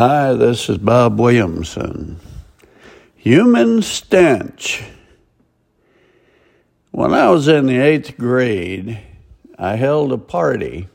Hi, 0.00 0.32
this 0.32 0.70
is 0.70 0.78
Bob 0.78 1.20
Williamson. 1.20 2.18
Human 3.16 3.82
stench. 3.82 4.82
When 6.90 7.12
I 7.12 7.28
was 7.28 7.48
in 7.48 7.66
the 7.66 7.76
eighth 7.76 8.16
grade, 8.16 8.98
I 9.58 9.76
held 9.76 10.10
a 10.10 10.16
party 10.16 10.88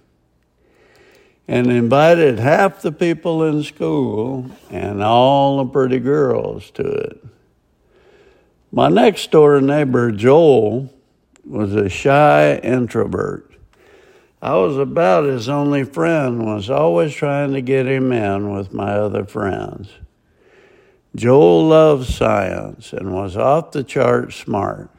and 1.48 1.68
invited 1.68 2.40
half 2.40 2.82
the 2.82 2.92
people 2.92 3.44
in 3.44 3.62
school 3.62 4.50
and 4.72 5.04
all 5.04 5.58
the 5.58 5.72
pretty 5.72 6.00
girls 6.00 6.72
to 6.72 6.82
it. 6.82 7.24
My 8.72 8.90
next 8.90 9.30
door 9.30 9.62
neighbor, 9.62 10.12
Joel, 10.12 10.92
was 11.46 11.76
a 11.76 11.90
shy 11.90 12.56
introvert. 12.56 13.55
I 14.46 14.54
was 14.58 14.78
about 14.78 15.24
his 15.24 15.50
only 15.50 15.84
friend, 15.84 16.46
was 16.46 16.70
always 16.70 17.16
trying 17.16 17.54
to 17.54 17.62
get 17.62 17.88
him 17.88 18.12
in 18.12 18.54
with 18.54 18.72
my 18.72 18.92
other 18.92 19.26
friends. 19.26 19.90
Joel 21.16 21.68
loved 21.68 22.08
science 22.08 22.94
and 22.94 23.12
was 23.12 23.36
off 23.36 23.72
the 23.72 23.84
chart 23.84 24.34
smart, 24.34 24.92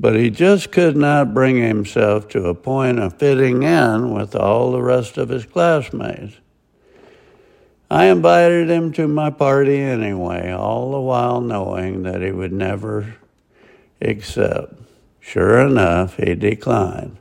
but 0.00 0.16
he 0.16 0.30
just 0.30 0.72
could 0.72 0.96
not 0.96 1.32
bring 1.32 1.58
himself 1.58 2.26
to 2.30 2.48
a 2.48 2.54
point 2.56 2.98
of 2.98 3.20
fitting 3.20 3.62
in 3.62 4.12
with 4.12 4.34
all 4.34 4.72
the 4.72 4.82
rest 4.82 5.16
of 5.16 5.28
his 5.28 5.46
classmates. 5.46 6.34
I 7.88 8.06
invited 8.06 8.68
him 8.68 8.90
to 8.94 9.06
my 9.06 9.30
party 9.30 9.78
anyway, 9.78 10.50
all 10.50 10.90
the 10.90 11.00
while 11.00 11.40
knowing 11.40 12.02
that 12.02 12.20
he 12.20 12.32
would 12.32 12.52
never 12.52 13.14
accept. 14.00 14.74
Sure 15.20 15.60
enough, 15.60 16.16
he 16.16 16.34
declined. 16.34 17.16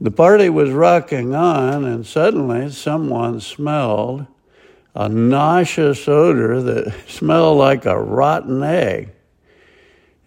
The 0.00 0.10
party 0.12 0.48
was 0.48 0.70
rocking 0.70 1.34
on, 1.34 1.84
and 1.84 2.06
suddenly 2.06 2.70
someone 2.70 3.40
smelled 3.40 4.26
a 4.94 5.08
nauseous 5.08 6.06
odor 6.06 6.62
that 6.62 6.94
smelled 7.08 7.58
like 7.58 7.84
a 7.84 8.00
rotten 8.00 8.62
egg. 8.62 9.10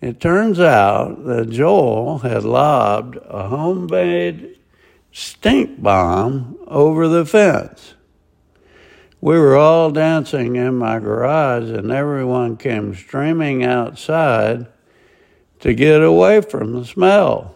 It 0.02 0.20
turns 0.20 0.60
out 0.60 1.26
that 1.26 1.52
Joel 1.52 2.20
had 2.20 2.44
lobbed 2.44 3.18
a 3.24 3.48
homemade 3.48 4.58
stink 5.12 5.82
bomb 5.82 6.58
over 6.68 7.08
the 7.08 7.26
fence. 7.26 7.94
We 9.22 9.38
were 9.38 9.56
all 9.56 9.92
dancing 9.92 10.56
in 10.56 10.76
my 10.76 11.00
garage, 11.00 11.70
and 11.70 11.92
everyone 11.92 12.58
came 12.58 12.96
streaming 12.96 13.64
outside 13.64 14.66
to 15.60 15.74
get 15.76 16.02
away 16.02 16.42
from 16.42 16.74
the 16.74 16.84
smell. 16.84 17.56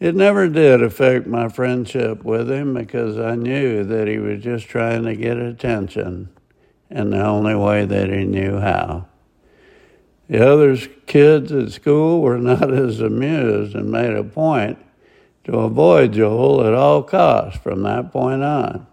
It 0.00 0.14
never 0.14 0.48
did 0.48 0.80
affect 0.80 1.26
my 1.26 1.48
friendship 1.48 2.22
with 2.22 2.50
him 2.50 2.74
because 2.74 3.18
I 3.18 3.34
knew 3.34 3.82
that 3.82 4.06
he 4.06 4.18
was 4.18 4.42
just 4.42 4.68
trying 4.68 5.02
to 5.04 5.16
get 5.16 5.38
attention 5.38 6.28
in 6.88 7.10
the 7.10 7.24
only 7.24 7.56
way 7.56 7.84
that 7.84 8.08
he 8.08 8.24
knew 8.24 8.60
how. 8.60 9.06
The 10.28 10.46
other 10.46 10.76
kids 10.76 11.50
at 11.50 11.72
school 11.72 12.20
were 12.20 12.38
not 12.38 12.72
as 12.72 13.00
amused 13.00 13.74
and 13.74 13.90
made 13.90 14.12
a 14.12 14.22
point 14.22 14.78
to 15.44 15.58
avoid 15.58 16.12
Joel 16.12 16.64
at 16.64 16.74
all 16.74 17.02
costs 17.02 17.58
from 17.60 17.82
that 17.82 18.12
point 18.12 18.44
on. 18.44 18.86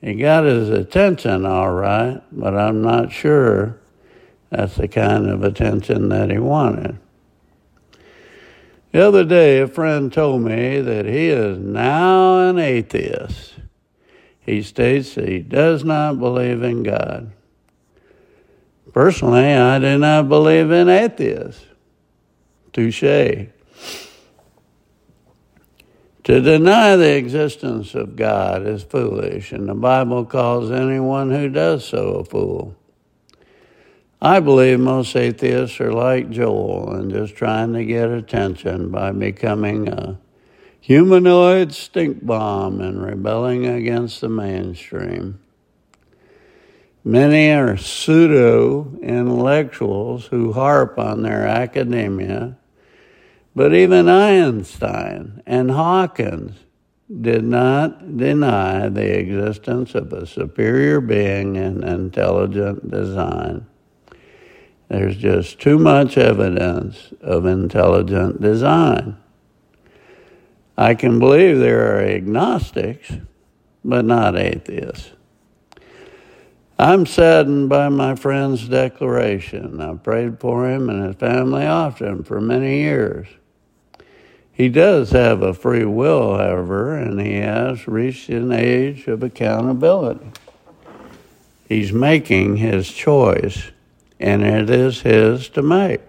He 0.00 0.14
got 0.14 0.44
his 0.44 0.68
attention 0.68 1.46
all 1.46 1.72
right, 1.72 2.22
but 2.32 2.56
I'm 2.56 2.82
not 2.82 3.12
sure 3.12 3.78
that's 4.50 4.76
the 4.76 4.88
kind 4.88 5.28
of 5.28 5.42
attention 5.42 6.08
that 6.08 6.30
he 6.30 6.38
wanted. 6.38 6.98
The 8.96 9.06
other 9.06 9.24
day, 9.24 9.60
a 9.60 9.68
friend 9.68 10.10
told 10.10 10.40
me 10.40 10.80
that 10.80 11.04
he 11.04 11.28
is 11.28 11.58
now 11.58 12.48
an 12.48 12.58
atheist. 12.58 13.52
He 14.40 14.62
states 14.62 15.16
that 15.16 15.28
he 15.28 15.40
does 15.40 15.84
not 15.84 16.18
believe 16.18 16.62
in 16.62 16.82
God. 16.82 17.30
Personally, 18.94 19.52
I 19.52 19.78
do 19.80 19.98
not 19.98 20.30
believe 20.30 20.70
in 20.70 20.88
atheists. 20.88 21.62
Touche. 22.72 23.02
To 23.02 23.50
deny 26.24 26.96
the 26.96 27.16
existence 27.18 27.94
of 27.94 28.16
God 28.16 28.66
is 28.66 28.82
foolish, 28.82 29.52
and 29.52 29.68
the 29.68 29.74
Bible 29.74 30.24
calls 30.24 30.70
anyone 30.70 31.30
who 31.30 31.50
does 31.50 31.84
so 31.84 32.14
a 32.14 32.24
fool. 32.24 32.74
I 34.20 34.40
believe 34.40 34.80
most 34.80 35.14
atheists 35.14 35.78
are 35.80 35.92
like 35.92 36.30
Joel 36.30 36.94
and 36.94 37.10
just 37.10 37.36
trying 37.36 37.74
to 37.74 37.84
get 37.84 38.10
attention 38.10 38.90
by 38.90 39.12
becoming 39.12 39.88
a 39.88 40.18
humanoid 40.80 41.72
stink 41.72 42.24
bomb 42.24 42.80
and 42.80 43.02
rebelling 43.02 43.66
against 43.66 44.22
the 44.22 44.30
mainstream. 44.30 45.38
Many 47.04 47.52
are 47.52 47.76
pseudo 47.76 48.96
intellectuals 49.02 50.26
who 50.26 50.54
harp 50.54 50.98
on 50.98 51.22
their 51.22 51.46
academia, 51.46 52.56
but 53.54 53.74
even 53.74 54.08
Einstein 54.08 55.42
and 55.46 55.70
Hawkins 55.70 56.54
did 57.20 57.44
not 57.44 58.16
deny 58.16 58.88
the 58.88 59.18
existence 59.18 59.94
of 59.94 60.12
a 60.12 60.26
superior 60.26 61.00
being 61.00 61.56
and 61.56 61.84
intelligent 61.84 62.90
design. 62.90 63.66
There's 64.88 65.16
just 65.16 65.60
too 65.60 65.78
much 65.78 66.16
evidence 66.16 67.12
of 67.20 67.44
intelligent 67.44 68.40
design. 68.40 69.16
I 70.78 70.94
can 70.94 71.18
believe 71.18 71.58
there 71.58 71.96
are 71.96 72.04
agnostics, 72.04 73.12
but 73.84 74.04
not 74.04 74.36
atheists. 74.36 75.10
I'm 76.78 77.06
saddened 77.06 77.70
by 77.70 77.88
my 77.88 78.14
friend's 78.14 78.68
declaration. 78.68 79.80
I've 79.80 80.02
prayed 80.02 80.38
for 80.38 80.68
him 80.68 80.90
and 80.90 81.06
his 81.06 81.16
family 81.16 81.66
often 81.66 82.22
for 82.22 82.40
many 82.40 82.82
years. 82.82 83.26
He 84.52 84.68
does 84.68 85.10
have 85.10 85.42
a 85.42 85.54
free 85.54 85.84
will, 85.84 86.36
however, 86.36 86.94
and 86.94 87.20
he 87.20 87.34
has 87.34 87.88
reached 87.88 88.28
an 88.28 88.52
age 88.52 89.06
of 89.06 89.22
accountability. 89.22 90.30
He's 91.68 91.92
making 91.92 92.58
his 92.58 92.90
choice 92.90 93.70
and 94.18 94.42
it 94.42 94.70
is 94.70 95.00
His 95.00 95.48
to 95.50 95.62
make. 95.62 96.00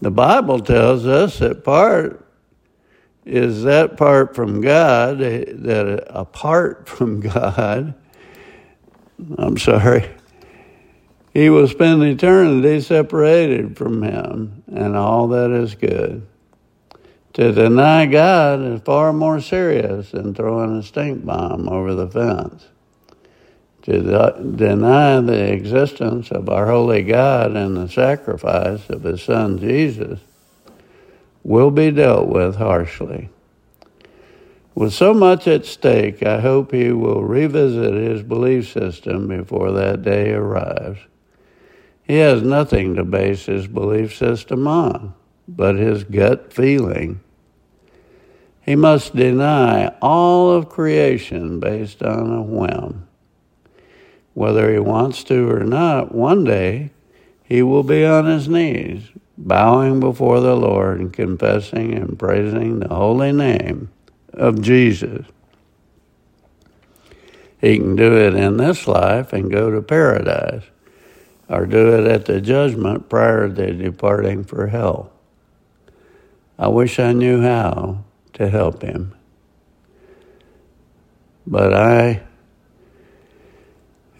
The 0.00 0.10
Bible 0.10 0.60
tells 0.60 1.06
us 1.06 1.38
that 1.38 1.64
part 1.64 2.24
is 3.24 3.64
that 3.64 3.96
part 3.96 4.34
from 4.34 4.60
God, 4.60 5.18
that 5.18 6.06
apart 6.08 6.88
from 6.88 7.20
God, 7.20 7.94
I'm 9.36 9.58
sorry, 9.58 10.08
he 11.34 11.50
will 11.50 11.68
spend 11.68 12.02
eternity 12.02 12.80
separated 12.80 13.76
from 13.76 14.02
Him 14.02 14.62
and 14.66 14.96
all 14.96 15.28
that 15.28 15.50
is 15.50 15.74
good. 15.74 16.26
To 17.34 17.52
deny 17.52 18.06
God 18.06 18.62
is 18.62 18.80
far 18.80 19.12
more 19.12 19.40
serious 19.40 20.10
than 20.10 20.34
throwing 20.34 20.76
a 20.76 20.82
stink 20.82 21.24
bomb 21.24 21.68
over 21.68 21.94
the 21.94 22.08
fence 22.08 22.66
to 23.88 24.52
deny 24.54 25.18
the 25.20 25.50
existence 25.50 26.30
of 26.30 26.50
our 26.50 26.66
holy 26.66 27.02
God 27.02 27.56
and 27.56 27.74
the 27.74 27.88
sacrifice 27.88 28.88
of 28.90 29.02
his 29.02 29.22
son 29.22 29.58
Jesus 29.58 30.20
will 31.42 31.70
be 31.70 31.90
dealt 31.90 32.28
with 32.28 32.56
harshly. 32.56 33.30
With 34.74 34.92
so 34.92 35.14
much 35.14 35.48
at 35.48 35.64
stake, 35.64 36.22
I 36.22 36.40
hope 36.40 36.72
he 36.72 36.92
will 36.92 37.24
revisit 37.24 37.94
his 37.94 38.22
belief 38.22 38.70
system 38.70 39.26
before 39.26 39.72
that 39.72 40.02
day 40.02 40.32
arrives. 40.32 41.00
He 42.04 42.16
has 42.16 42.42
nothing 42.42 42.94
to 42.96 43.04
base 43.04 43.46
his 43.46 43.66
belief 43.66 44.14
system 44.14 44.68
on 44.68 45.14
but 45.48 45.76
his 45.76 46.04
gut 46.04 46.52
feeling. 46.52 47.20
He 48.60 48.76
must 48.76 49.16
deny 49.16 49.88
all 50.02 50.50
of 50.50 50.68
creation 50.68 51.58
based 51.58 52.02
on 52.02 52.30
a 52.30 52.42
whim 52.42 53.07
whether 54.38 54.72
he 54.72 54.78
wants 54.78 55.24
to 55.24 55.50
or 55.50 55.64
not, 55.64 56.14
one 56.14 56.44
day 56.44 56.92
he 57.42 57.60
will 57.60 57.82
be 57.82 58.04
on 58.04 58.24
his 58.24 58.48
knees, 58.48 59.10
bowing 59.36 59.98
before 59.98 60.38
the 60.38 60.54
Lord 60.54 61.00
and 61.00 61.12
confessing 61.12 61.92
and 61.92 62.16
praising 62.16 62.78
the 62.78 62.94
holy 62.94 63.32
name 63.32 63.90
of 64.32 64.62
Jesus. 64.62 65.26
He 67.60 67.78
can 67.78 67.96
do 67.96 68.16
it 68.16 68.36
in 68.36 68.58
this 68.58 68.86
life 68.86 69.32
and 69.32 69.50
go 69.50 69.72
to 69.72 69.82
paradise, 69.82 70.62
or 71.48 71.66
do 71.66 71.98
it 71.98 72.06
at 72.06 72.26
the 72.26 72.40
judgment 72.40 73.08
prior 73.08 73.48
to 73.48 73.72
departing 73.72 74.44
for 74.44 74.68
hell. 74.68 75.10
I 76.56 76.68
wish 76.68 77.00
I 77.00 77.12
knew 77.12 77.42
how 77.42 78.04
to 78.34 78.48
help 78.48 78.82
him. 78.82 79.16
But 81.44 81.74
I 81.74 82.27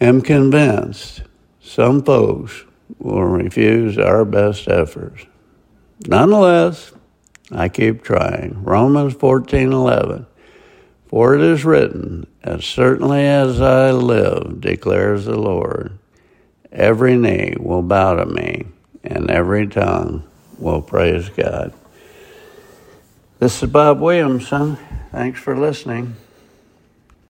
am 0.01 0.21
convinced 0.21 1.23
some 1.61 2.03
folks 2.03 2.65
will 2.99 3.25
refuse 3.25 3.99
our 3.99 4.25
best 4.25 4.69
efforts. 4.69 5.27
Nonetheless, 6.07 6.93
I 7.51 7.69
keep 7.69 8.03
trying. 8.03 8.63
Romans 8.63 9.15
14:11. 9.15 10.27
For 11.09 11.35
it 11.35 11.41
is 11.41 11.65
written, 11.65 12.27
As 12.45 12.65
certainly 12.65 13.25
as 13.25 13.61
I 13.61 13.93
live, 13.93 14.61
declares 14.61 15.25
the 15.25 15.39
Lord, 15.39 15.99
every 16.71 17.17
knee 17.17 17.57
will 17.59 17.83
bow 17.83 18.15
to 18.15 18.27
me, 18.27 18.67
and 19.03 19.31
every 19.31 19.67
tongue 19.67 20.25
will 20.59 20.83
praise 20.83 21.31
God. 21.31 21.73
This 23.39 23.63
is 23.63 23.71
Bob 23.71 24.01
Williamson. 24.01 24.77
Thanks 25.13 25.41
for 25.41 25.57
listening. 25.57 26.17